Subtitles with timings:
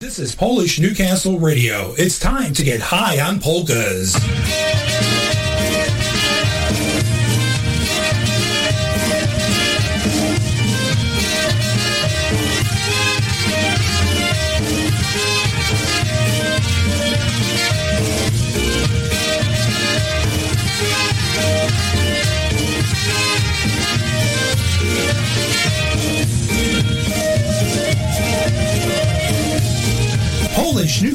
[0.00, 1.92] This is Polish Newcastle Radio.
[1.98, 4.14] It's time to get high on polkas.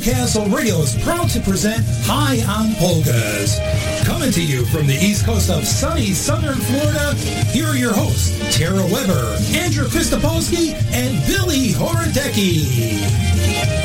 [0.05, 3.57] Newcastle Radio is proud to present High on Polkas.
[4.05, 7.15] Coming to you from the east coast of sunny southern Florida,
[7.51, 13.84] here are your hosts, Tara Weber, Andrew Kristopolsky, and Billy Horodecki.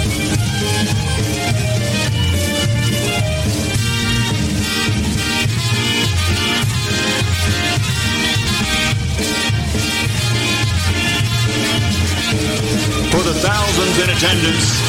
[13.40, 14.80] Thousands in attendance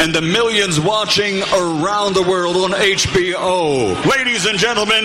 [0.00, 3.94] and the millions watching around the world on HBO.
[4.06, 5.04] Ladies and gentlemen,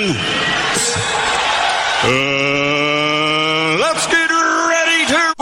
[2.03, 5.33] uh, let's get ready to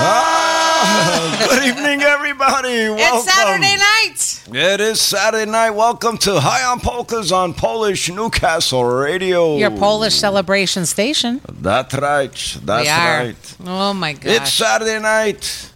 [0.00, 2.88] Ah, good evening, everybody.
[2.90, 3.18] Welcome.
[3.18, 4.27] It's Saturday night.
[4.50, 5.72] It is Saturday night.
[5.72, 9.58] Welcome to High on Polkas on Polish Newcastle Radio.
[9.58, 11.42] Your Polish celebration station.
[11.46, 12.58] That's right.
[12.64, 13.56] That's right.
[13.66, 14.24] Oh my God.
[14.24, 15.70] It's Saturday night,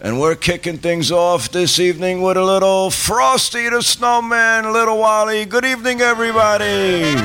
[0.00, 5.44] and we're kicking things off this evening with a little Frosty the Snowman, Little Wally.
[5.44, 7.16] Good evening, everybody.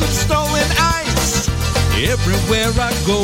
[0.00, 1.48] Lots of and ice
[2.00, 3.20] everywhere I go.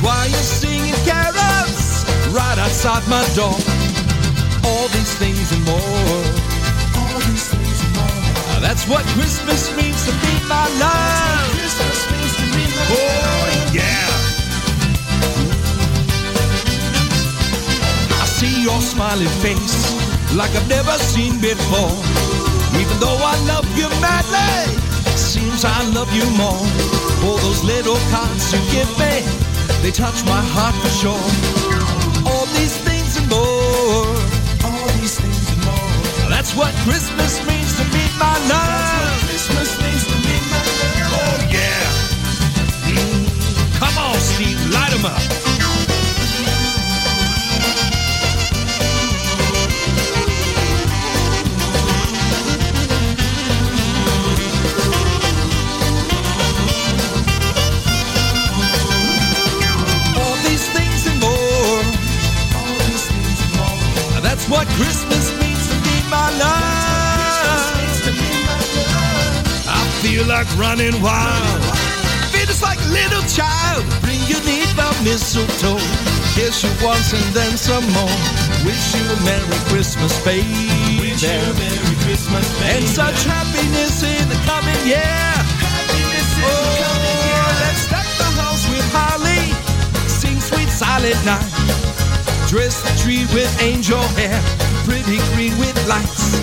[0.00, 3.56] Choir singing carols right outside my door.
[4.66, 6.20] All these things and more.
[7.00, 8.60] All these things and more.
[8.60, 11.48] That's what Christmas means to me, my love.
[11.56, 14.10] Christmas means to me, my Oh yeah.
[18.20, 19.76] I see your smiling face
[20.34, 21.96] like I've never seen before.
[22.80, 24.83] Even though I love you madly,
[25.64, 26.60] I love you more.
[27.20, 29.24] For those little cards you give me,
[29.82, 31.24] they touch my heart for sure.
[32.28, 34.12] All these things and more.
[34.64, 36.28] All these things and more.
[36.28, 39.16] That's what Christmas means to me, my love.
[39.28, 41.16] That's what Christmas means to me, my love.
[41.16, 41.84] Oh yeah.
[42.92, 43.78] Mm.
[43.80, 45.53] Come on, Steve, light 'em up.
[64.44, 67.80] That's what Christmas means to me, my love.
[69.64, 71.64] I feel like running wild.
[72.28, 73.88] Feel just like a little child.
[74.04, 75.80] Bring you neat the mistletoe.
[76.36, 78.18] Kiss you once and then some more.
[78.68, 80.44] Wish you a Merry Christmas, baby.
[81.00, 82.84] Wish you a Merry Christmas, baby.
[82.84, 85.00] And such happiness in the coming year.
[85.00, 87.48] Happiness in oh, the coming year.
[87.64, 89.56] Let's deck the house with holly.
[90.04, 91.83] Sing sweet silent night.
[92.54, 94.40] Dress tree with angel hair.
[94.86, 96.38] Pretty green with lights.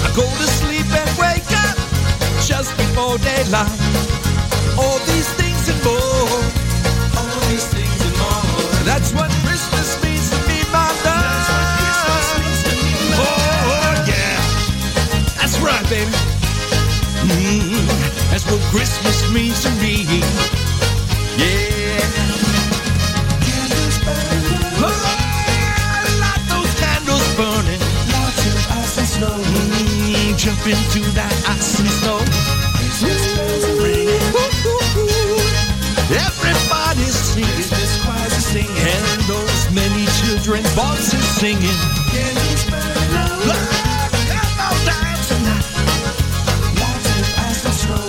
[0.00, 1.76] I go to sleep and wake up
[2.40, 3.68] just before daylight.
[4.80, 6.40] All these things and more.
[7.20, 8.88] All these things and more.
[8.88, 11.20] That's what Christmas means to me, my love.
[11.20, 14.40] That's what Christmas means to me, my Oh, yeah.
[15.36, 16.16] That's right, baby.
[17.28, 17.84] Mm,
[18.32, 20.24] that's what Christmas means to me.
[21.36, 22.31] Yeah.
[30.42, 32.18] Jump into that and snow.
[36.10, 37.70] Everybody's singing.
[37.70, 38.74] This choir's singing.
[38.74, 41.78] And those many children voices singing.
[43.46, 43.54] Come
[43.86, 45.70] on tonight.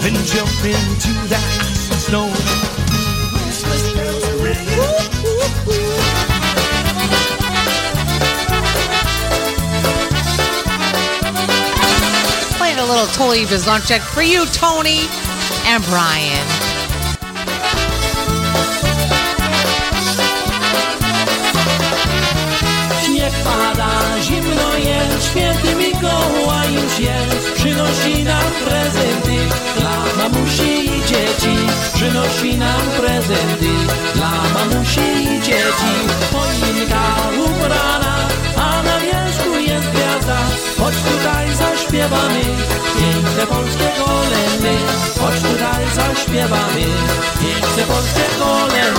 [0.01, 2.52] And jump into that and snow.
[12.93, 14.99] Little Totally Bizarre check for you, Tony
[15.65, 16.47] and Brian.
[23.43, 27.51] Pada, zimno jest, święty Mikołaj już jest.
[27.55, 29.37] Przynosi nam prezenty
[29.77, 31.55] dla mamusi i dzieci.
[31.93, 33.69] Przynosi nam prezenty
[34.15, 35.93] dla mamusi i dzieci.
[36.31, 37.05] Choinka
[37.45, 38.32] ubrana,
[40.79, 42.41] Chodź tutaj zaśpiewamy
[42.99, 44.77] piękne polskie kolendy.
[45.19, 46.85] Chodź tutaj zaśpiewamy
[47.41, 48.92] piękne polskie kolendy.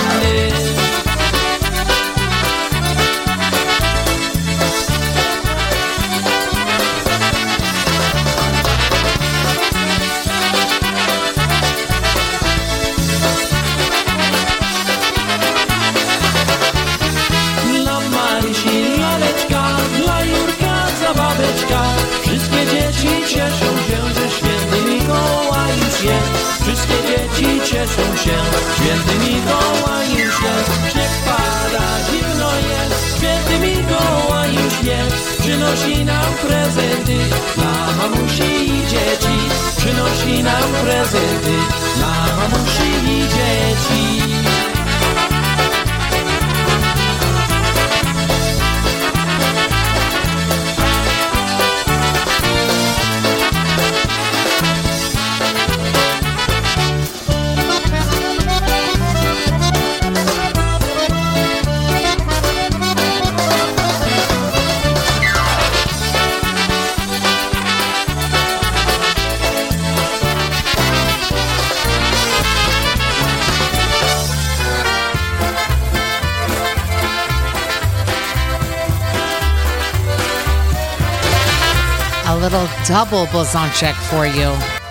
[82.87, 84.84] Double boson check for you.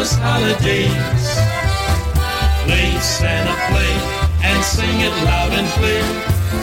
[0.00, 1.26] Christmas holidays.
[2.64, 3.92] Play Santa play
[4.42, 6.00] and sing it loud and clear.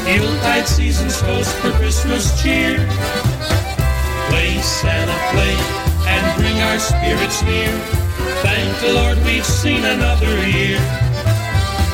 [0.10, 2.78] Yuletide season's host for Christmas cheer.
[4.30, 5.54] Play Santa play
[6.10, 7.70] and bring our spirits near.
[8.42, 10.82] Thank the Lord we've seen another year.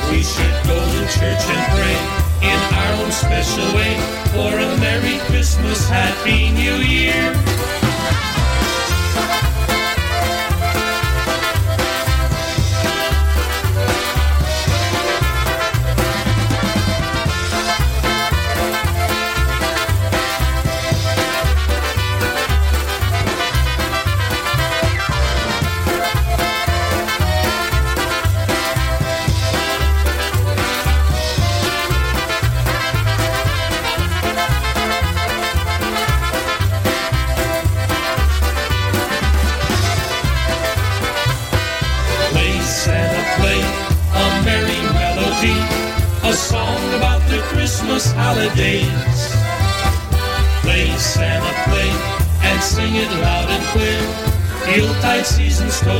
[0.08, 1.98] We should go to church and pray
[2.40, 3.92] in our own special way
[4.32, 7.83] for a Merry Christmas, Happy New Year.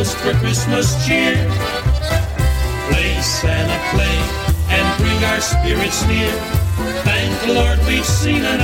[0.05, 1.35] Toast for Christmas cheer.
[2.89, 4.17] Play Santa play
[4.69, 6.31] and bring our spirits near.
[7.05, 8.64] Thank the Lord we've seen another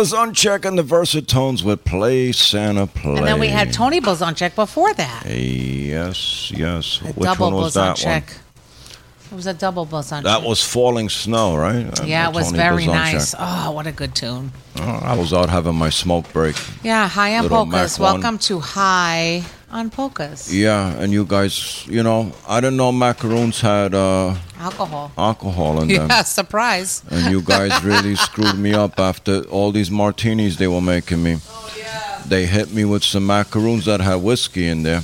[0.00, 3.18] Eddie and the Versatones with Play Santa Play.
[3.18, 5.24] And then we had Tony Blazonczyk before that.
[5.26, 7.02] Yes, yes.
[7.02, 8.22] A Which double one was that one?
[8.22, 10.22] It was a double Blazonczyk.
[10.22, 11.84] That was Falling Snow, right?
[12.00, 13.12] Uh, yeah, it was Tony very Blazonczyk.
[13.12, 13.34] nice.
[13.38, 14.52] Oh, what a good tune.
[14.76, 16.56] Oh, I was out having my smoke break.
[16.82, 17.98] Yeah, High on Little Polkas.
[17.98, 18.12] Mac.
[18.12, 20.50] Welcome to High on Polkas.
[20.52, 25.10] Yeah, and you guys, you know, I didn't know macaroons had uh, Alcohol.
[25.16, 25.88] alcohol them.
[26.10, 27.02] Yeah, surprise.
[27.10, 31.38] And you guys really screwed me up after all these martinis they were making me.
[31.48, 32.22] Oh yeah.
[32.26, 35.02] They hit me with some macaroons that had whiskey in there.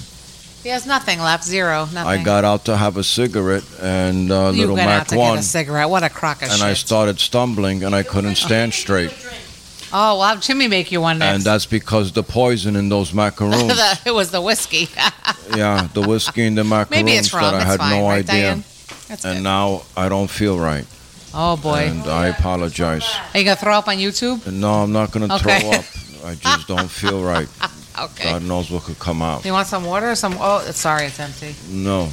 [0.63, 1.45] He has nothing left.
[1.45, 1.87] Zero.
[1.95, 2.21] Nothing.
[2.21, 5.35] I got out to have a cigarette and uh, you little went out to one,
[5.37, 5.89] get a cigarette.
[5.89, 6.63] What a crock of and shit.
[6.67, 9.13] I started stumbling and I couldn't stand straight.
[9.93, 11.35] oh, well, have Jimmy make you one next.
[11.37, 13.73] And that's because the poison in those macaroons.
[14.05, 14.89] It was the whiskey.
[15.57, 17.43] yeah, the whiskey and the macaroons Maybe it's wrong.
[17.45, 18.43] that I It's had fine, no right, idea.
[18.43, 18.65] Diane?
[19.09, 19.43] That's and good.
[19.45, 20.85] now I don't feel right.
[21.35, 21.89] Oh boy.
[21.91, 23.05] And I apologize.
[23.35, 24.51] Are you gonna throw up on YouTube?
[24.51, 25.61] No, I'm not going to Okay.
[25.61, 25.85] throw up.
[26.25, 27.49] I just don't feel right.
[27.99, 28.25] Okay.
[28.31, 29.45] God knows what could come out.
[29.45, 30.11] You want some water?
[30.11, 30.37] or Some?
[30.41, 31.55] Oh, sorry, it's empty.
[31.71, 32.09] No,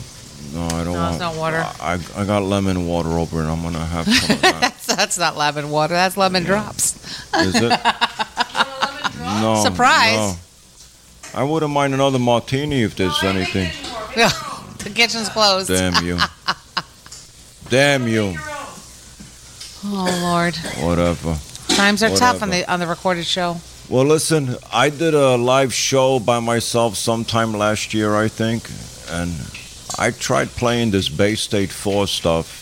[0.53, 1.11] no, I don't No, want.
[1.15, 1.65] it's not water.
[1.81, 4.61] I, I got lemon water over and I'm going to have some of that.
[4.61, 5.93] That's that's not lemon water.
[5.93, 6.95] That's lemon drops.
[7.35, 7.79] Is it?
[9.41, 9.61] No.
[9.63, 10.15] Surprise.
[10.15, 10.35] No.
[11.33, 13.69] I wouldn't mind another martini if there's anything.
[14.15, 15.69] the kitchen's closed.
[15.69, 16.17] Damn you.
[17.73, 18.35] Damn you.
[19.85, 21.35] Oh Lord, Whatever.
[21.69, 23.57] times are tough on the on the recorded show.
[23.89, 28.69] Well, listen, I did a live show by myself sometime last year, I think,
[29.09, 29.31] and
[29.97, 32.61] I tried playing this Bay State 4 stuff.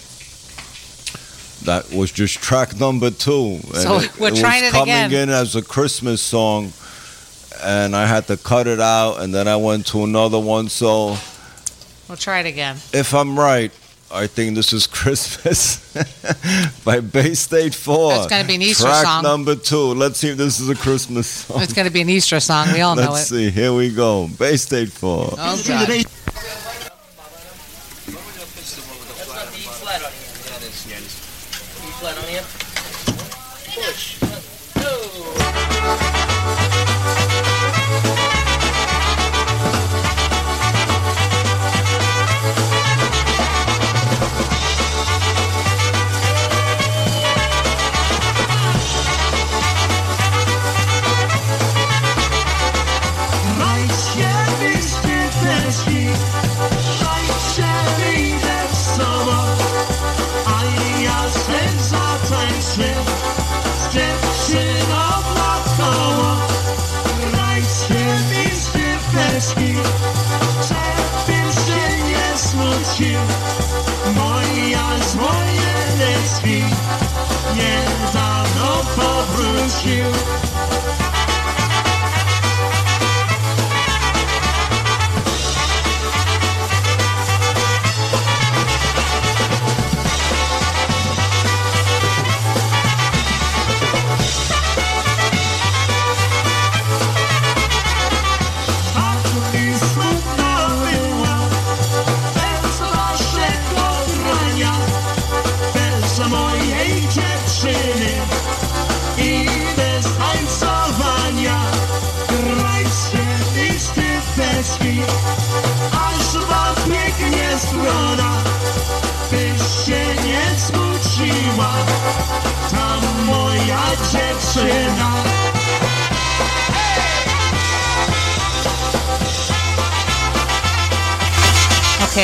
[1.65, 3.59] That was just track number two.
[3.65, 5.27] And So we're trying was it coming again.
[5.27, 6.71] in as a Christmas song,
[7.61, 10.69] and I had to cut it out, and then I went to another one.
[10.69, 11.17] So
[12.07, 12.77] We'll try it again.
[12.93, 13.71] if I'm right,
[14.13, 15.77] I think this is Christmas
[16.85, 18.13] by Bay State 4.
[18.13, 19.23] It's gonna be an Easter track song.
[19.23, 19.93] number two.
[19.93, 21.61] Let's see if this is a Christmas song.
[21.61, 22.71] It's going to be an Easter song.
[22.73, 23.11] We all know it.
[23.11, 23.49] Let's see.
[23.49, 24.27] Here we go.
[24.39, 25.29] Bay State 4.
[25.37, 26.05] Oh God.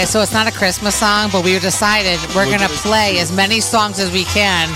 [0.08, 3.60] So it's not a Christmas song, but we decided we're going to play as many
[3.60, 4.70] songs as we can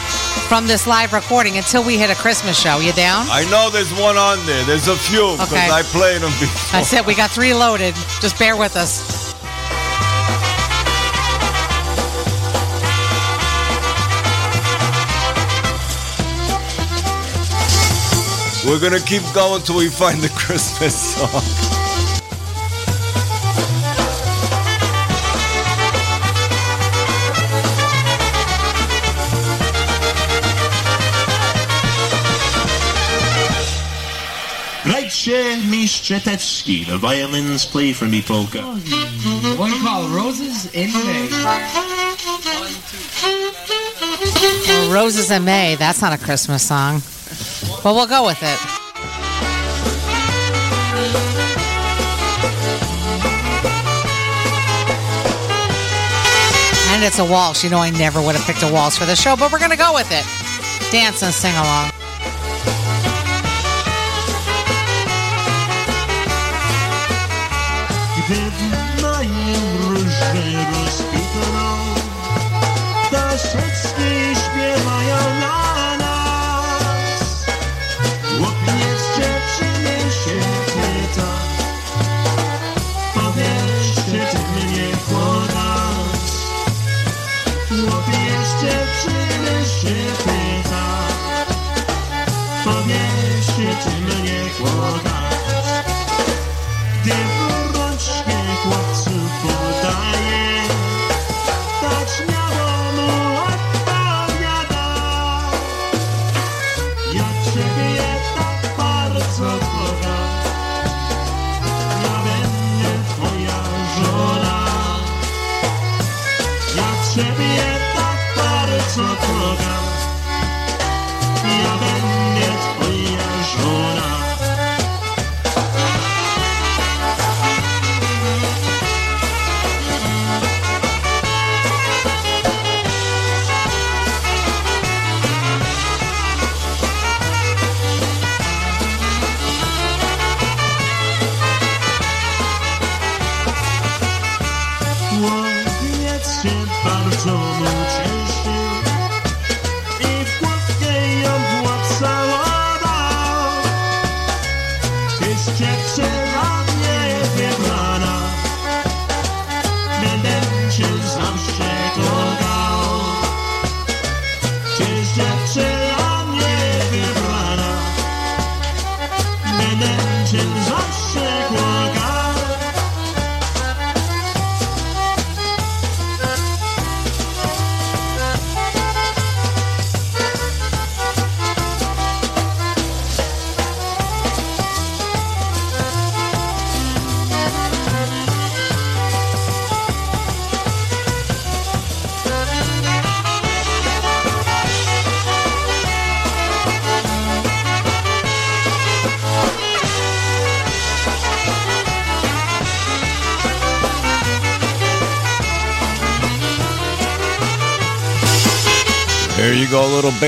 [0.50, 2.80] from this live recording until we hit a Christmas show.
[2.80, 3.26] You down?
[3.30, 4.64] I know there's one on there.
[4.66, 5.70] There's a few because Okay.
[5.72, 6.80] I played them before.
[6.80, 7.96] I said we got three loaded.
[8.20, 9.32] Just bear with us.
[18.66, 21.81] We're gonna keep going till we find the Christmas song.
[35.72, 38.62] Grajcie mistrzetewski, the violins play for me polka.
[39.58, 41.30] One called Roses in May.
[44.68, 45.76] Well, Roses in May.
[45.76, 47.02] That's not a Christmas song.
[47.84, 48.60] But we'll go with it.
[56.94, 57.64] And it's a waltz.
[57.64, 59.72] You know, I never would have picked a waltz for the show, but we're going
[59.72, 60.26] to go with it.
[60.92, 62.01] Dance and sing along.
[68.24, 68.38] きれ
[69.02, 69.61] ない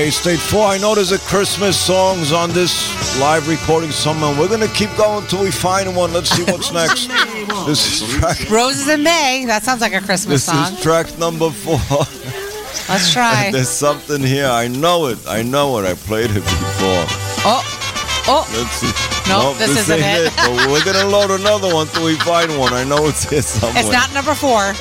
[0.04, 0.66] go, little Bay State 4.
[0.66, 4.38] I know there's a Christmas songs on this live recording somewhere.
[4.38, 6.12] We're gonna keep going till we find one.
[6.12, 7.08] Let's see what's next.
[7.66, 8.50] This is track.
[8.50, 9.44] Roses in May.
[9.46, 10.70] That sounds like a Christmas This song.
[10.70, 11.78] This is track number four.
[12.88, 13.50] Let's try.
[13.50, 14.46] There's something here.
[14.46, 15.18] I know it.
[15.26, 15.86] I know it.
[15.86, 17.04] I played it before.
[17.46, 17.62] Oh,
[18.28, 18.48] oh.
[18.52, 19.14] Let's see.
[19.28, 20.32] Nope, this isn't ain't it.
[20.36, 22.74] But we're gonna load another one till we find one.
[22.74, 23.80] I know it's here somewhere.
[23.80, 24.74] It's not number four.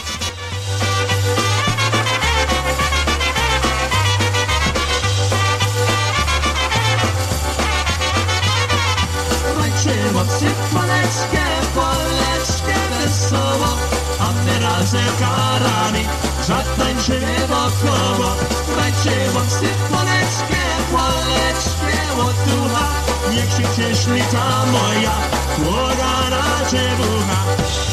[17.81, 18.35] Wokoło
[18.75, 22.87] Dajcie mocy poleczkę, poleczkę od ducha
[23.31, 25.11] Niech się cieszy ta moja
[25.57, 27.92] błogana dziewucha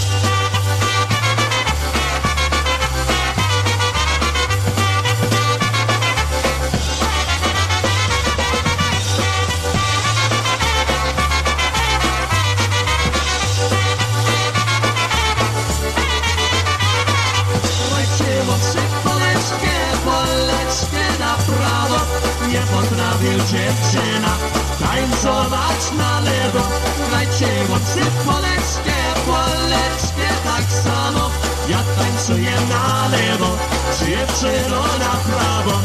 [23.20, 24.36] powie dziewczyna.
[24.78, 26.68] Tańcować na lewo.
[27.10, 31.30] Dajcie łapce poleczkę, poleczkę tak samo.
[31.68, 33.56] Ja tańcuję na lewo,
[34.00, 35.80] dziewczyno na prawo?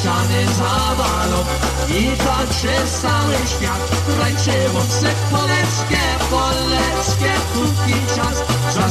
[0.00, 1.44] Niekrzyżany zawalą
[1.88, 3.90] i tańczy cały świat.
[4.06, 8.42] Wróciłam się poleczkę, poleczkę, póki czas.
[8.74, 8.88] Za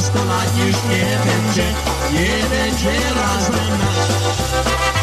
[0.66, 1.74] już nie będzie,
[2.12, 4.99] nie będzie razem nas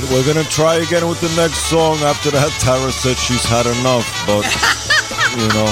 [0.00, 1.96] right, we're gonna try again with the next song.
[2.00, 4.44] After that, Tara said she's had enough, but
[5.36, 5.68] you know,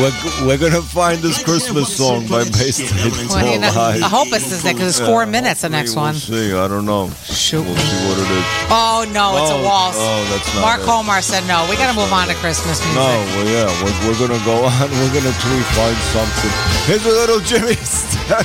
[0.00, 2.92] we're we're gonna find this Christmas song by Bay State
[3.28, 4.02] Well, you know, Live.
[4.02, 5.62] I hope it's this because it's four minutes.
[5.62, 6.14] The next we'll one.
[6.14, 6.52] see.
[6.52, 7.08] I don't know.
[7.24, 8.46] Shoot We'll see what it is.
[8.68, 9.96] Oh no, it's Oh, a waltz.
[10.00, 10.86] oh, that's not Mark it.
[10.88, 11.64] Holmar said no.
[11.70, 12.96] We got to move on to Christmas music.
[13.00, 14.88] No, well, yeah, we're, we're gonna go on.
[15.00, 16.52] We're gonna tweet find something.
[16.88, 17.76] Here's a little Jimmy.
[17.86, 18.44] Sturr.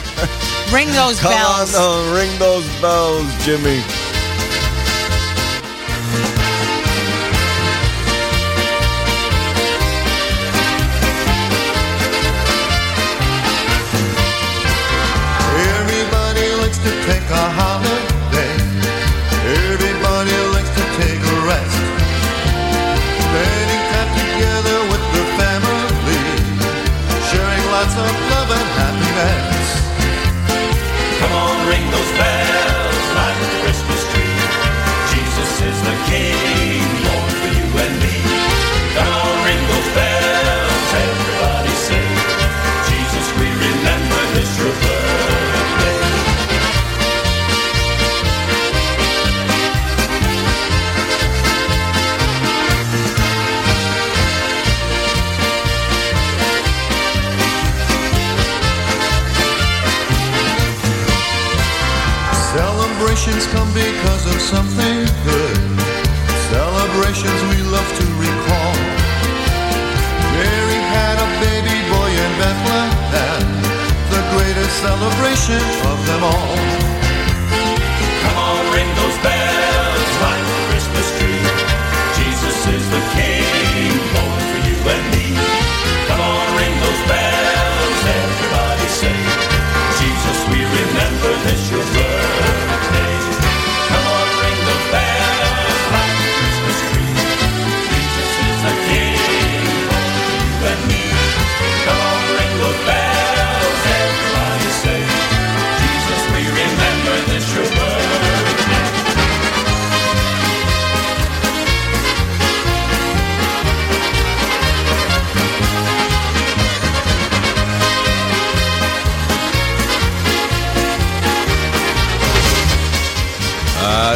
[0.73, 1.75] Ring those Come bells.
[1.75, 3.79] on, uh, ring those bells, Jimmy.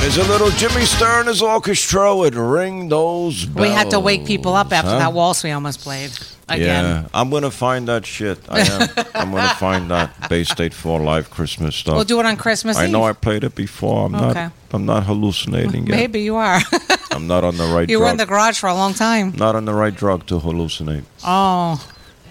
[0.02, 3.68] Uh, there's a little Jimmy Sturr his orchestra would Ring Those Bells.
[3.70, 4.98] We had to wake people up after Huh?
[5.00, 6.12] that waltz we almost played
[6.50, 6.84] again.
[6.86, 8.40] Yeah, I'm gonna find that shit.
[8.50, 8.90] I am.
[9.14, 11.96] I'm gonna find that Bay State for Live Christmas stuff.
[11.96, 12.92] We'll do it on Christmas I Eve.
[12.92, 14.08] know I played it before.
[14.08, 14.44] I'm Okay.
[14.46, 14.52] not.
[14.74, 15.96] I'm not hallucinating yet.
[15.96, 16.60] Maybe you are.
[17.12, 19.34] I'm not on the right you were in the garage for a long time.
[19.38, 21.04] not on the right drug to hallucinate.
[21.24, 21.78] Oh,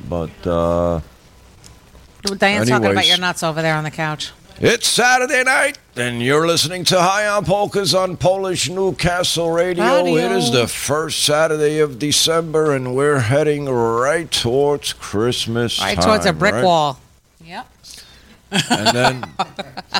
[0.09, 1.01] But uh,
[2.37, 4.33] Diane's talking about your nuts over there on the couch.
[4.63, 9.83] It's Saturday night, and you're listening to High on Polkas on Polish Newcastle Radio.
[10.05, 10.17] Radio.
[10.17, 15.81] It is the first Saturday of December, and we're heading right towards Christmas.
[15.81, 16.65] Right towards a brick right?
[16.65, 17.01] wall.
[17.43, 17.67] Yep.
[18.51, 19.25] And then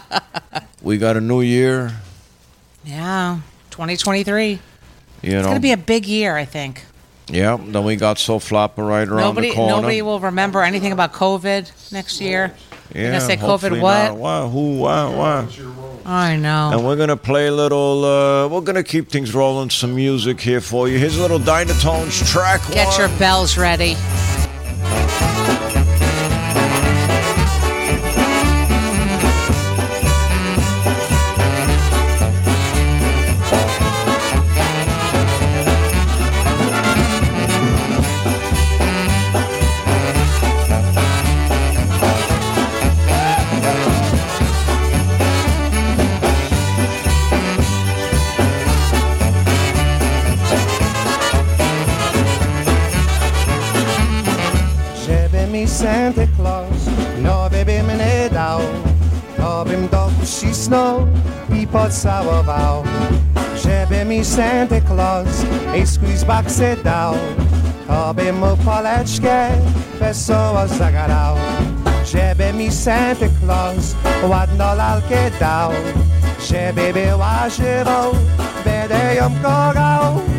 [0.83, 1.93] we got a new year.
[2.85, 3.41] Yeah.
[3.71, 4.51] 2023.
[4.51, 4.59] You
[5.23, 5.43] It's know.
[5.43, 6.85] going to be a big year, I think.
[7.29, 7.57] yeah.
[7.59, 9.77] Then we got SoFlaPA right around Nobody the corner.
[9.77, 12.55] nobody will remember anything about COVID next year.
[12.95, 14.05] Yeah, going to say hopefully COVID what?
[14.05, 14.17] not.
[14.17, 14.47] Why?
[14.49, 14.79] Who?
[14.79, 15.15] Why?
[15.15, 15.49] Why?
[16.05, 16.71] I know.
[16.73, 18.05] And we're gonna play a little.
[18.05, 19.71] Uh, we're gonna keep things rolling.
[19.71, 20.99] Some music here for you.
[20.99, 22.61] Here's a little Dynatones track.
[22.73, 22.99] Get one.
[22.99, 23.97] your bells ready.
[61.57, 62.83] i pocałował
[63.63, 65.45] Żeby mi Santa Claus
[65.77, 67.15] i squeezeboxy dał.
[67.89, 69.49] To bym mu poleczkę
[70.01, 71.37] wesoło zagarał
[72.05, 75.71] Żeby mi Santa Claus ładną lalkę dał.
[76.49, 78.11] Żeby była żywą,
[78.65, 80.30] będę ją kochał.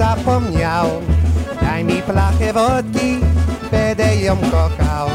[0.00, 0.86] zapomniał.
[1.60, 3.20] Daj mi plachę wodki,
[3.70, 5.08] będę ją kochał.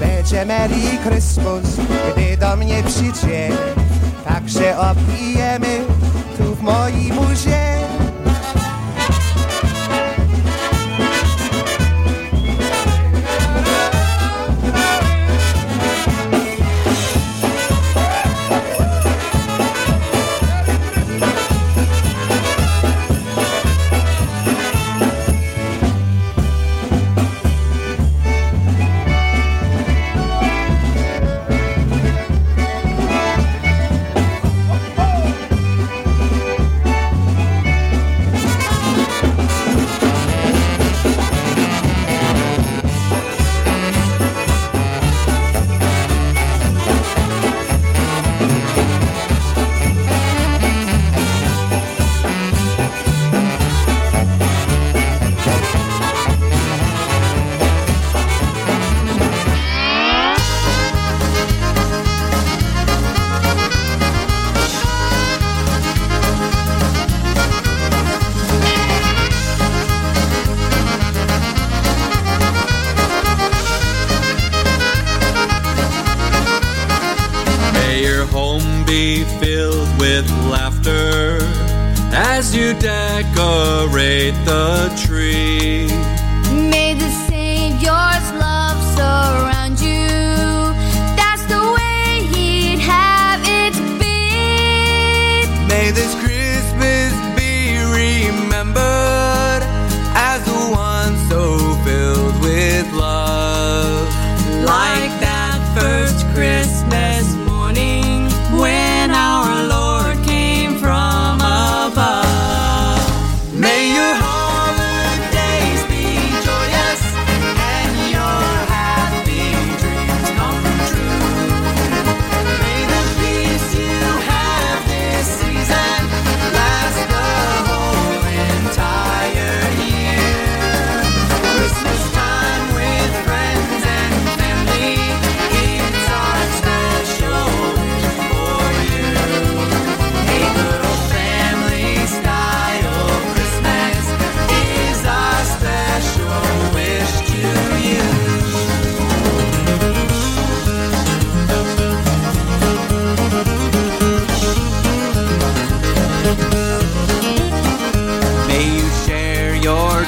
[0.00, 1.66] Będzie Merry Christmas,
[2.12, 3.48] gdy do mnie przyjdzie.
[4.24, 5.84] Tak się opijemy
[6.38, 7.65] tu w moim łzie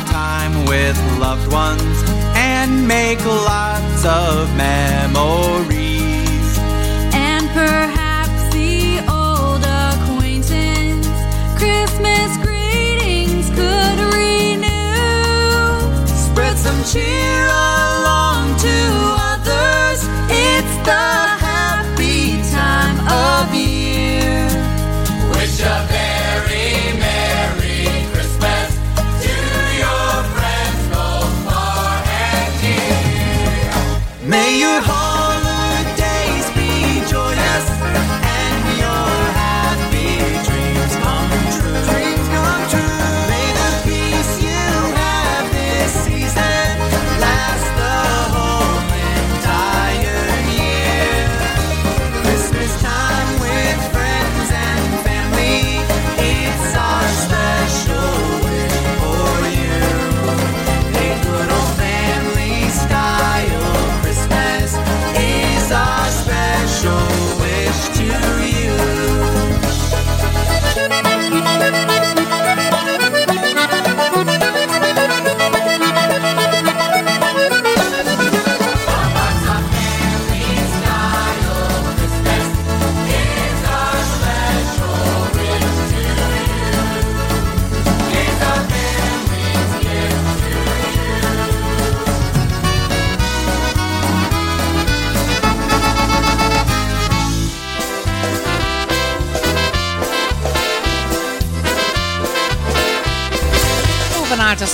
[0.06, 2.02] time with loved ones
[2.34, 5.78] and make lots of memories.
[7.12, 11.08] And perhaps the old acquaintance
[11.56, 14.66] Christmas greetings could renew.
[16.06, 18.76] Spread some cheer along to
[19.32, 20.00] others.
[20.30, 21.17] It's the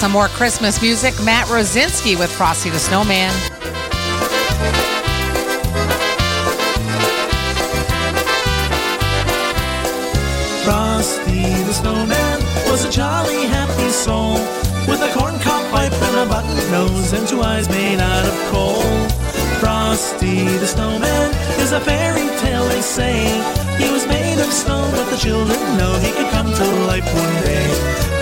[0.05, 1.15] some more Christmas music.
[1.25, 3.33] Matt Rosinski with Frosty the Snowman.
[10.63, 12.39] Frosty the Snowman
[12.71, 14.35] was a jolly, happy soul
[14.87, 18.83] with a corncob pipe and a button nose and two eyes made out of coal.
[19.59, 23.64] Frosty the Snowman is a fairy tale, they say.
[23.79, 27.37] He was made of snow, but the children know he could come to life one
[27.43, 27.67] day.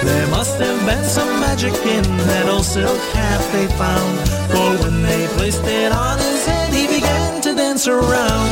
[0.03, 4.13] There must have been some magic in that old silk hat they found.
[4.51, 8.51] For when they placed it on his head, he began to dance around.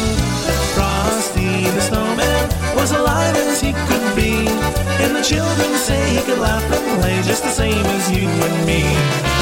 [0.75, 4.47] Frosty the Snowman was alive as he could be.
[5.03, 8.67] And the children say he could laugh and play just the same as you and
[8.67, 9.40] me.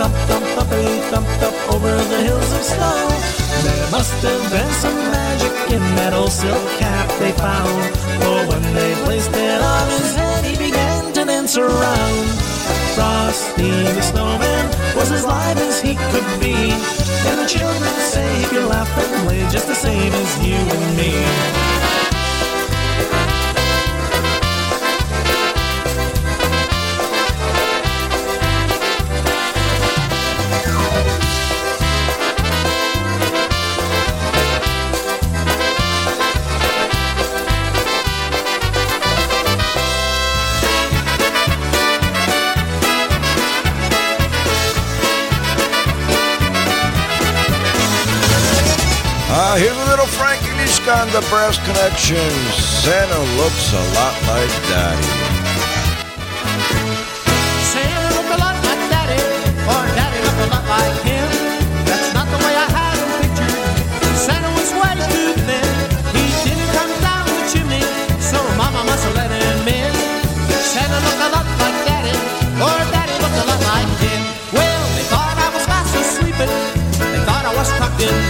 [0.00, 3.04] Thump thump thumpity thump thump over the hills of snow.
[3.64, 7.84] There must have been some magic in that old silk cap they found.
[8.24, 12.26] For when they placed it on his head, he began to dance around.
[12.96, 14.64] Frosty the snowman
[14.96, 16.56] was as live as he could be.
[17.28, 20.96] And the children say he could laugh and play just the same as you and
[20.96, 21.89] me.
[50.16, 52.30] Frankie Liska on the Brass Connection.
[52.82, 55.10] Santa looks a lot like Daddy.
[57.70, 59.22] Santa looked a lot like Daddy,
[59.70, 61.28] or Daddy looked a lot like him.
[61.86, 63.54] That's not the way I had him pictured.
[64.18, 65.68] Santa was way too thin.
[66.16, 67.84] He didn't come down the chimney,
[68.18, 69.92] so Mama must have let him in.
[70.64, 72.16] Santa looked a lot like Daddy,
[72.58, 74.22] or Daddy looked a lot like him.
[74.54, 76.38] Well, they thought I was fast asleep.
[76.38, 78.29] They thought I was tucked in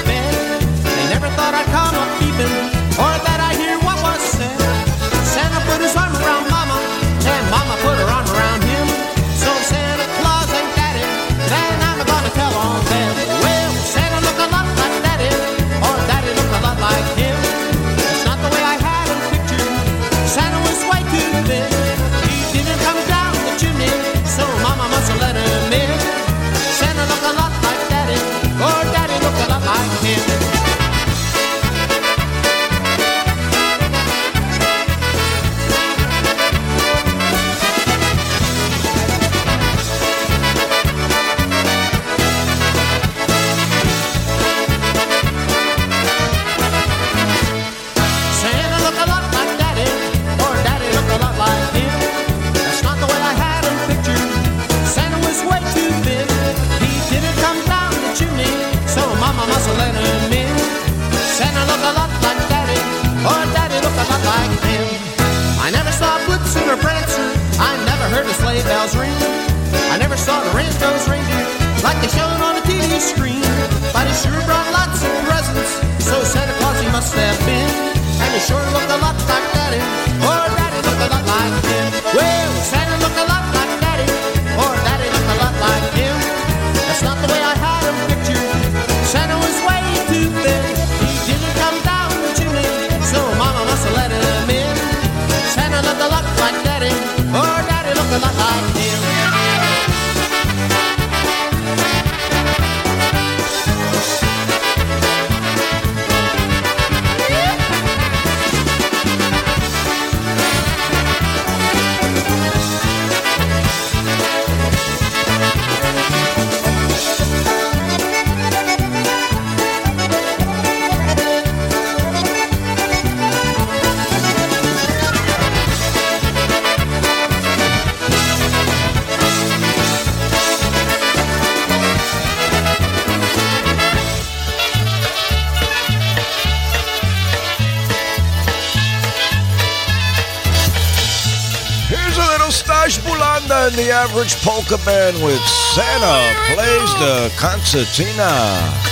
[142.90, 148.89] Stash Bulanda and the average polka band with Santa plays the concertina.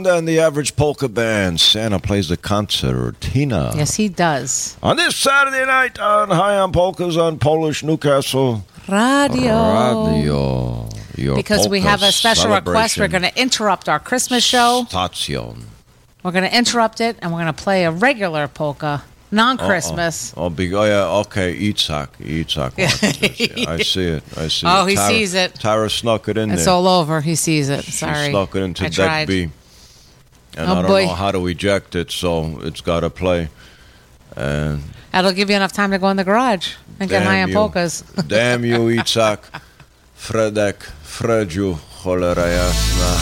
[0.00, 1.60] Stash and the average polka band.
[1.60, 3.72] Santa plays the concertina.
[3.76, 4.76] Yes, he does.
[4.82, 10.06] On this Saturday night on High on Polkas on Polish Newcastle Radio.
[10.10, 10.88] Radio.
[11.16, 12.98] Your Because we have a special request.
[12.98, 14.86] We're going to interrupt our Christmas show.
[14.88, 15.66] Station.
[16.22, 20.32] We're going to interrupt it, and we're going to play a regular polka, non-Christmas.
[20.36, 21.54] Oh, big, oh yeah, okay.
[21.54, 22.08] Itzhak.
[22.20, 22.72] Itzhak.
[23.58, 24.22] Yeah, I see it.
[24.38, 24.90] I see Oh, it.
[24.90, 25.54] he Tara, sees it.
[25.56, 26.74] Tara snuck it in It's there.
[26.74, 27.20] all over.
[27.20, 27.84] He sees it.
[27.84, 28.30] She Sorry.
[28.30, 29.28] snuck it into I deck tried.
[29.28, 29.50] B.
[30.56, 31.04] And Oh, I don't boy.
[31.06, 33.48] know how to eject it, so it's got to play.
[34.36, 34.82] And
[35.12, 38.02] That'll give you enough time to go in the garage and get high on polkas.
[38.26, 39.38] damn you, Itzhak.
[40.18, 43.12] Fredek, Fredziu, cholera jasna.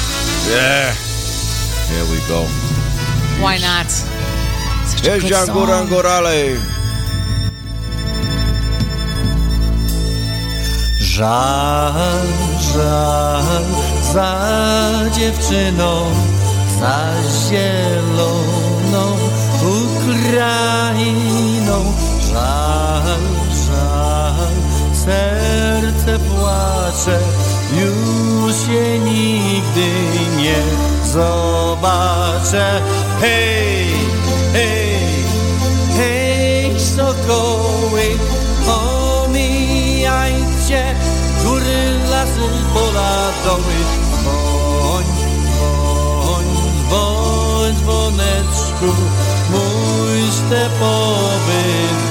[0.50, 0.92] Yeah.
[1.90, 2.42] Here we go.
[3.42, 3.90] Why not?
[3.90, 5.88] Such a Here's good song.
[5.88, 6.58] Gorale.
[11.00, 11.92] Żal,
[12.72, 13.44] żal
[14.12, 14.36] za
[15.18, 16.04] dziewczyną,
[16.80, 16.98] za
[17.48, 19.04] zieloną
[19.80, 20.98] Ukrainą.
[22.32, 23.20] Żal,
[23.66, 24.54] żal,
[25.04, 27.18] serce płacze,
[27.80, 29.90] już się nigdy
[30.36, 30.60] nie
[31.12, 32.66] zobaczę.
[33.20, 33.88] Hej,
[34.52, 35.24] hej,
[35.96, 38.04] hej, sokoły,
[39.26, 40.82] omijajcie,
[41.44, 43.12] góry, lasy, pola,
[43.44, 43.89] domy.
[48.80, 52.09] Muiste poveri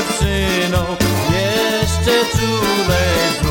[0.00, 0.96] dziewczyną,
[1.32, 3.49] jeszcze czulej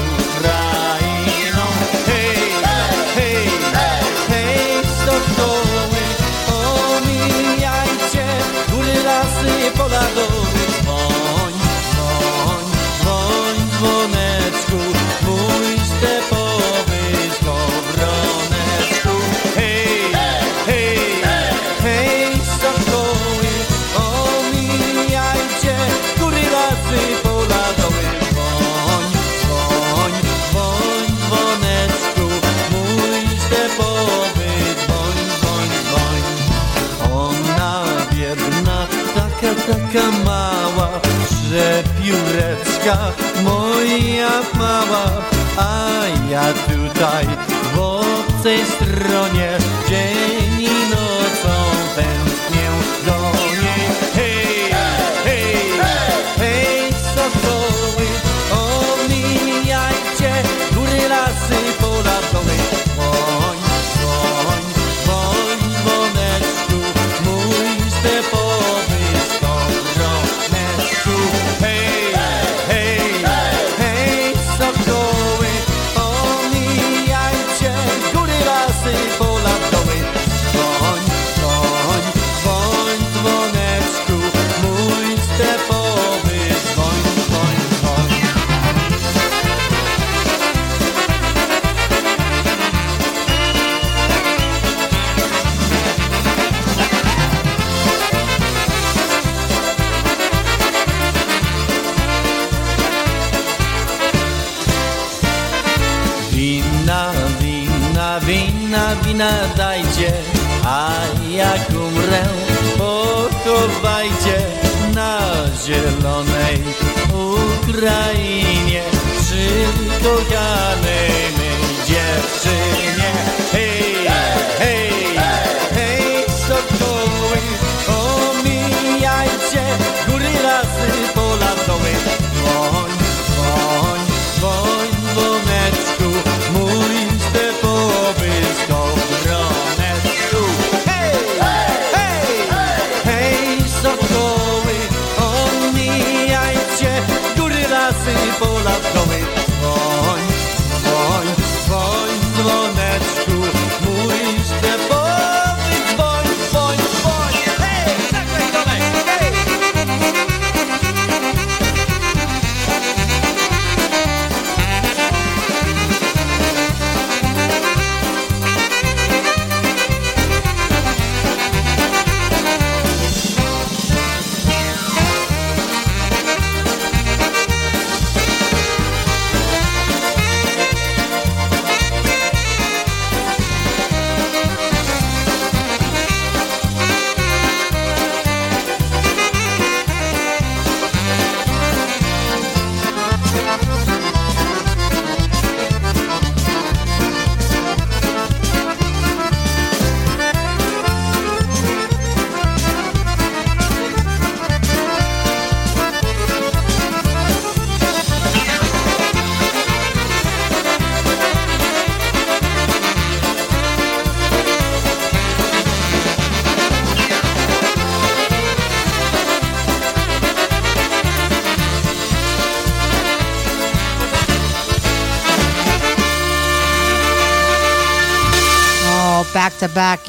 [42.89, 43.13] Polska,
[43.43, 45.05] moja mała,
[45.57, 47.25] a ja tutaj
[47.73, 49.57] w obcej stronie.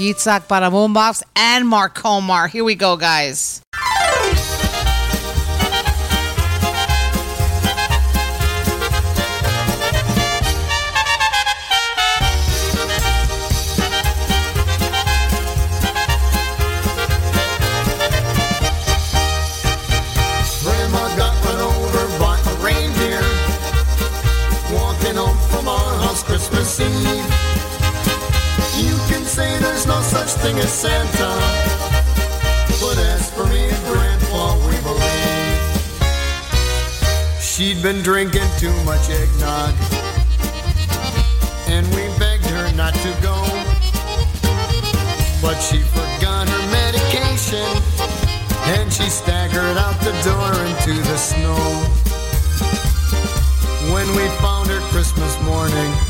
[0.00, 2.48] Yitzhak Bada Boombox, and Mark Komar.
[2.48, 3.60] Here we go, guys.
[30.30, 31.30] Such thing as Santa,
[32.80, 35.58] but as for me and Grandpa, we believe.
[37.40, 39.74] She'd been drinking too much eggnog,
[41.68, 43.36] and we begged her not to go.
[45.42, 47.70] But she forgot her medication,
[48.74, 51.60] and she staggered out the door into the snow.
[53.92, 56.09] When we found her Christmas morning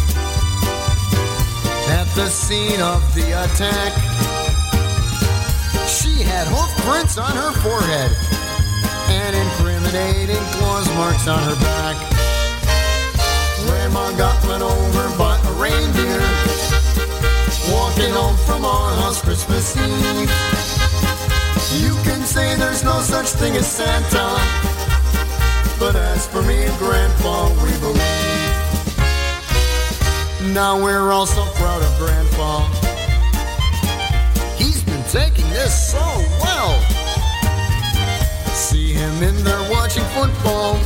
[2.21, 3.93] the scene of the attack,
[5.89, 8.13] she had hoof prints on her forehead
[9.09, 11.97] and incriminating claws marks on her back.
[13.65, 16.21] Grandma got run over by a reindeer
[17.73, 20.31] walking home from our house Christmas Eve.
[21.81, 24.29] You can say there's no such thing as Santa,
[25.79, 28.30] but as for me and Grandpa, we believe.
[30.49, 32.65] Now we're all so proud of Grandpa.
[34.57, 36.01] He's been taking this so
[36.41, 36.81] well.
[38.55, 40.81] See him in there watching football,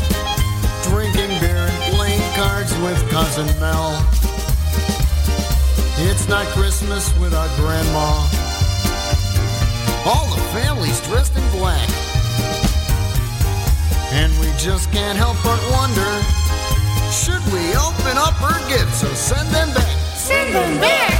[0.82, 3.94] drinking beer and playing cards with cousin Mel.
[5.98, 8.26] It's not Christmas without Grandma.
[10.04, 11.88] All the family's dressed in black.
[14.10, 16.43] And we just can't help but wonder
[18.42, 19.96] her gifts or send them back?
[20.16, 21.14] Send them back.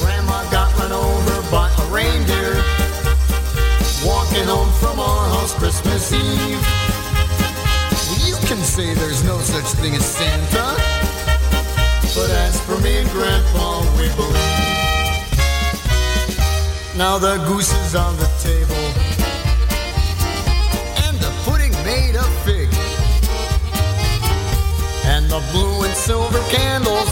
[0.00, 2.56] Grandma got run over by a reindeer
[4.04, 6.64] walking home from our house Christmas Eve.
[8.26, 10.74] You can say there's no such thing as Santa,
[12.14, 14.70] but as for me and Grandpa, we believe.
[16.96, 18.79] Now the goose is on the table,
[25.52, 27.10] blue and silver candles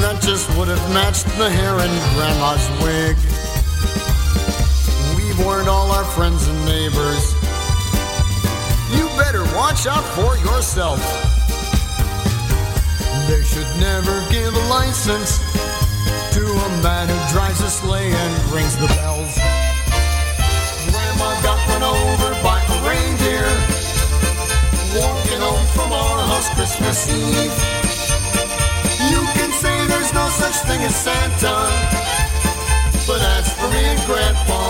[0.00, 3.16] that just would have matched the hair in Grandma's wig.
[5.16, 7.34] We've warned all our friends and neighbors.
[8.94, 11.00] You better watch out for yourself.
[13.26, 15.38] They should never give a license
[16.34, 19.34] to a man who drives a sleigh and rings the bells.
[20.90, 22.17] Grandma got run over
[25.78, 27.54] from our house Christmas Eve.
[29.12, 31.54] You can say there's no such thing as Santa,
[33.06, 34.67] but as for me and Grandpa,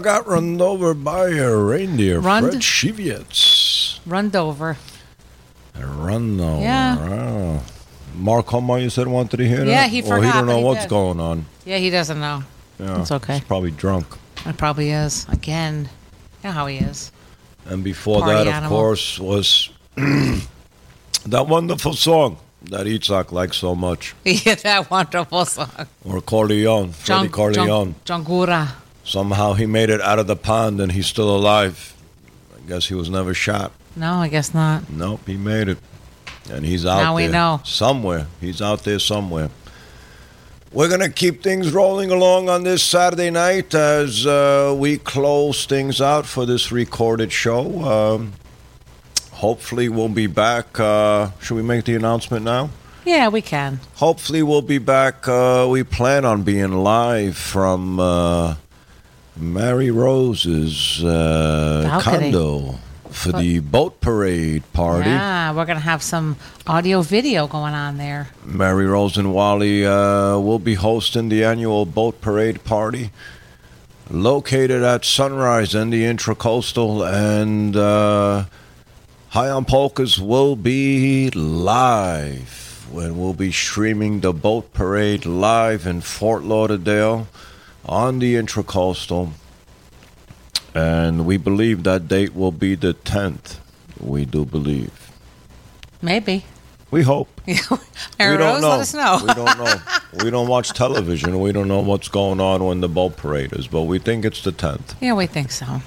[0.00, 2.20] Grandma got run over by a reindeer.
[2.20, 2.50] Runned?
[2.50, 3.98] Fred Shivitz.
[4.06, 4.76] Runned over.
[5.78, 6.62] Run over.
[6.62, 6.96] Yeah.
[7.00, 7.62] Oh.
[8.14, 9.66] Mark Homer, you said wanted to hear that?
[9.66, 10.90] Yeah, he Or he don't know he what's did.
[10.90, 11.46] going on.
[11.64, 12.42] Yeah, he doesn't know.
[12.78, 13.34] Yeah, It's okay.
[13.34, 14.06] He's probably drunk.
[14.44, 15.26] It probably is.
[15.28, 15.88] Again.
[16.42, 17.10] You know how he is.
[17.66, 22.36] And before Party that, of course, was that wonderful song
[22.70, 24.14] that Itzhak likes so much.
[24.24, 25.70] Yeah, that wonderful song.
[26.04, 27.94] Or Corleone, Freddie Junk- Corleone.
[29.06, 31.94] Somehow he made it out of the pond and he's still alive.
[32.56, 33.70] I guess he was never shot.
[33.94, 34.90] No, I guess not.
[34.90, 35.78] Nope, he made it.
[36.50, 37.60] And he's out Now we know.
[37.64, 38.26] Somewhere.
[38.40, 39.50] He's out there somewhere.
[40.72, 45.66] We're going to keep things rolling along on this Saturday night as uh, we close
[45.66, 47.82] things out for this recorded show.
[47.84, 48.32] Um,
[49.30, 50.78] hopefully, we'll be back.
[50.80, 52.70] Uh, should we make the announcement now?
[53.04, 53.78] Yeah, we can.
[53.94, 55.28] Hopefully, we'll be back.
[55.28, 58.56] Uh, we plan on being live from uh,
[59.36, 62.78] Mary Rose's uh, condo
[63.10, 65.10] for But- the boat parade party.
[65.10, 68.28] Yeah, we're going to have some audio video going on there.
[68.44, 73.10] Mary Rose and Wally uh, will be hosting the annual boat parade party
[74.10, 77.06] located at Sunrise and the Intracoastal.
[77.12, 78.44] And uh,
[79.30, 86.00] High on Polkas will be live when we'll be streaming the boat parade live in
[86.00, 87.28] Fort Lauderdale
[87.86, 89.30] on the Intracoastal.
[90.74, 93.58] And we believe that date will be the 10th.
[93.98, 95.10] We do believe.
[96.02, 96.44] Maybe.
[96.90, 97.28] We hope.
[97.46, 98.68] Mary we don't Rose, know.
[98.68, 99.18] let us know.
[99.26, 99.74] we don't know.
[100.24, 101.40] We don't watch television.
[101.40, 104.42] We don't know what's going on when the boat parade is, but we think it's
[104.42, 104.94] the 10th.
[105.00, 105.66] yeah, we think so.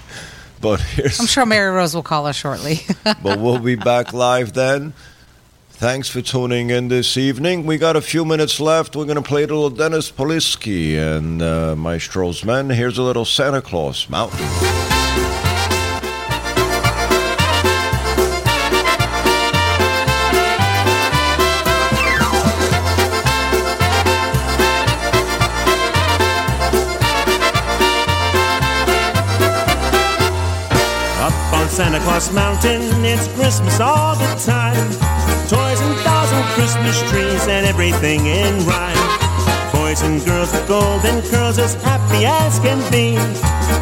[0.61, 2.81] But here's I'm sure Mary Rose will call us shortly.
[3.23, 4.91] but we'll be back live then.
[5.79, 7.65] Thanks for tuning in this evening.
[7.65, 8.97] We got a few minutes left.
[8.97, 12.69] We're going to play a little Dennis Polisky and uh, Maestro's Men.
[12.69, 14.39] Here's a little Santa Claus Mountain.
[31.69, 35.18] Santa Claus Mountain, it's Christmas all the time.
[36.59, 38.99] Christmas trees and everything in rhyme.
[39.71, 43.15] Boys and girls with golden curls as happy as can be.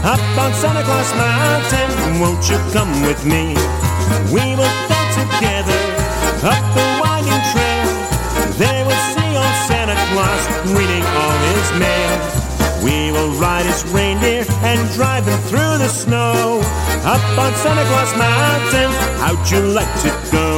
[0.05, 1.89] Up on Santa Claus Mountain,
[2.21, 3.57] won't you come with me?
[4.29, 5.81] We will go together
[6.45, 7.89] up the winding trail.
[8.61, 10.43] There we'll see old Santa Claus
[10.77, 12.13] reading all his mail.
[12.85, 16.61] We will ride his reindeer and drive him through the snow.
[17.09, 20.56] Up on Santa Claus Mountain, how'd you like to go?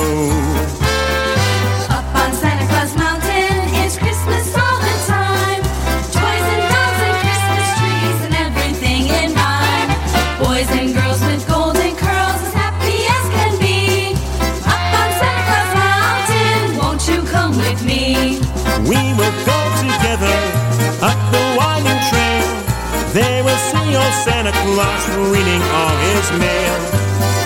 [24.79, 26.75] Santa Claus all his mail.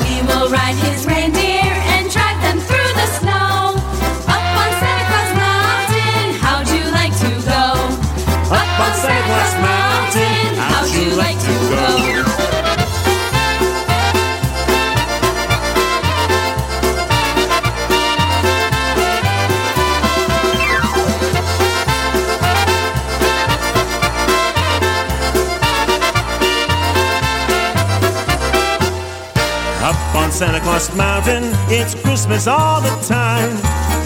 [0.06, 3.74] We will ride his reindeer and drive them through the snow.
[4.30, 7.66] Up on Santa Claus Mountain, how'd you like to go?
[8.54, 12.13] Up on Santa Claus Mountain, how'd you like to go?
[29.84, 33.52] Up on Santa Claus Mountain, it's Christmas all the time.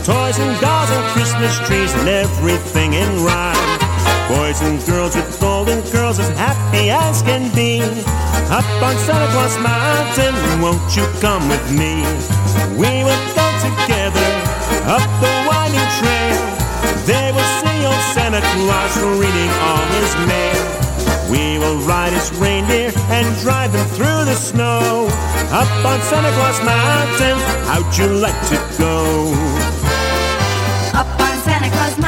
[0.01, 3.77] Toys and dolls and Christmas trees and everything in rhyme.
[4.27, 7.81] Boys and girls with golden curls as happy as can be.
[8.49, 10.33] Up on Santa Claus Mountain,
[10.65, 12.01] won't you come with me?
[12.73, 14.29] We will go together
[14.89, 16.41] up the winding trail.
[17.05, 20.86] There we'll see old Santa Claus reading all his mail.
[21.29, 25.07] We will ride his reindeer and drive him through the snow.
[25.51, 29.33] Up on Santa Claus Mountain, how'd you like to go?
[30.95, 32.06] Up on Santa Claus Mountain,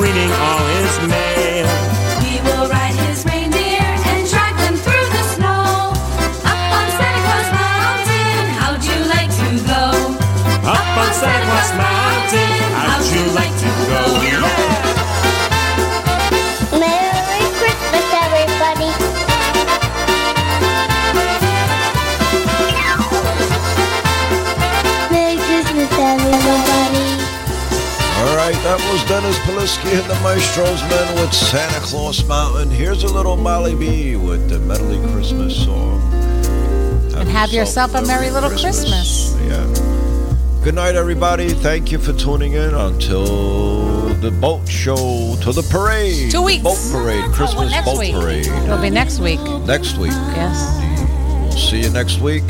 [0.00, 1.68] reading all his mail.
[2.24, 5.92] We will ride his reindeer and drive them through the snow.
[6.52, 9.84] Up on Santa Claus Mountain, how'd you like to go?
[10.64, 14.69] Up on Santa Claus Mountain, how'd you like to go?
[28.62, 32.70] That was Dennis Polisky and the Maestro's Men with Santa Claus Mountain.
[32.70, 36.00] Here's a little Molly B with the medley Christmas song.
[37.16, 39.34] and have yourself a merry little Christmas.
[39.42, 39.66] Yeah.
[40.62, 41.48] Good night, everybody.
[41.50, 46.30] Thank you for tuning in until the boat show, to the parade.
[46.30, 46.62] Two weeks.
[46.62, 48.12] Boat parade, Christmas next boat week.
[48.14, 48.46] parade.
[48.46, 49.40] It'll be next week.
[49.64, 50.12] Next week.
[50.12, 50.58] Yes.
[51.56, 52.44] See you next week.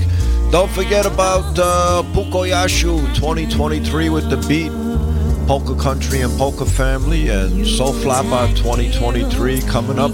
[0.50, 4.72] Don't forget about uh, Pukoyashu 2023 with the beat,
[5.50, 10.12] Polka Country and Polka Family, and SoFlaPA 2023 coming up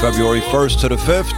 [0.00, 1.32] February 1st to the 5th.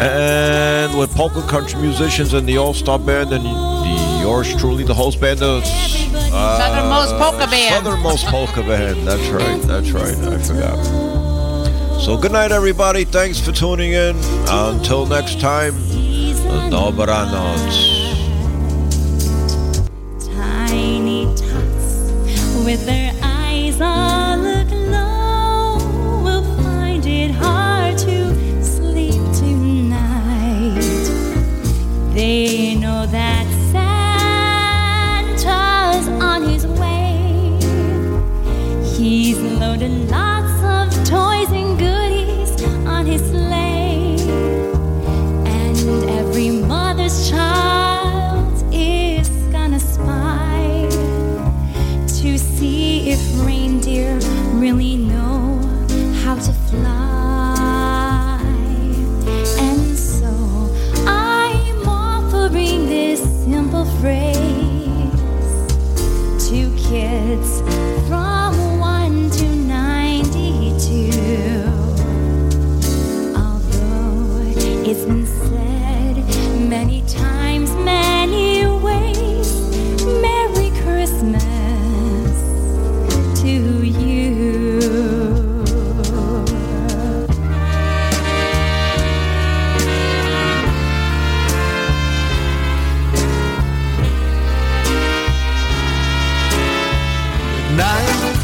[0.00, 4.94] And with polka country musicians and the All Star Band and the yours truly, the
[4.94, 7.84] host band, the uh, Southernmost Polka Band.
[7.84, 9.06] Southernmost Polka Band.
[9.06, 9.60] That's right.
[9.64, 10.16] That's right.
[10.16, 12.00] I forgot.
[12.00, 13.04] So good night, everybody.
[13.04, 14.16] Thanks for tuning in.
[14.48, 15.74] Until next time,
[16.72, 17.99] dobranoc.
[22.70, 25.78] With their eyes on the glow
[26.22, 30.78] will find it hard to sleep tonight.
[32.14, 33.46] They know that
[35.32, 37.58] Santa's on his way.
[38.96, 40.08] He's loaded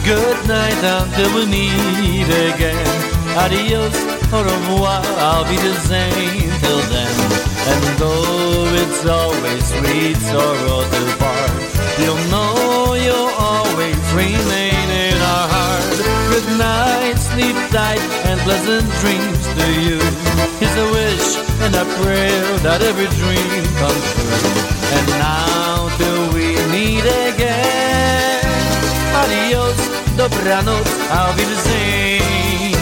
[0.07, 2.87] good night until we meet again.
[3.35, 3.97] Adios,
[4.33, 7.15] au revoir, I'll be the same till then.
[7.67, 11.51] And though it's always sweet sorrow to part,
[11.99, 15.99] you'll know you'll always remain in our heart.
[16.31, 19.99] Good night, sleep tight, and pleasant dreams to you.
[20.63, 21.29] It's a wish
[21.67, 24.55] and a prayer that every dream comes true.
[24.97, 28.47] And now till we meet again.
[29.17, 29.86] Adios,
[30.17, 32.76] dobranoc, I'll be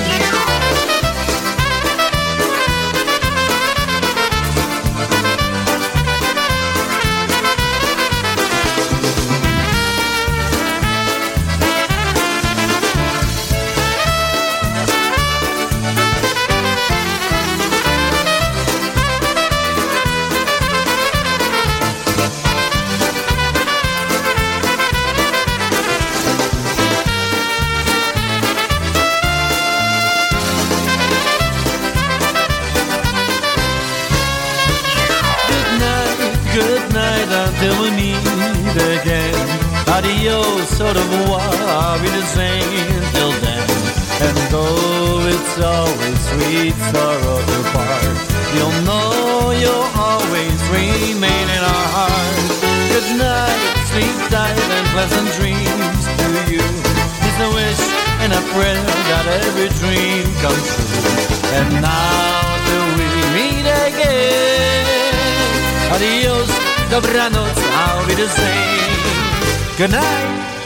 [40.25, 43.69] Revoir, I'll be the same till then.
[44.25, 48.17] And though it's always sweet sorrow to part,
[48.57, 52.41] you'll know you'll always remain in our heart.
[52.89, 53.61] Good night,
[53.93, 56.65] sleep tight and pleasant dreams to you.
[57.27, 57.85] It's a wish
[58.25, 61.05] and a prayer that every dream comes true.
[61.53, 64.89] And now till we meet again.
[65.93, 66.49] Adios,
[66.89, 68.94] dobranoc, I'll be the same.
[69.77, 70.64] Good night.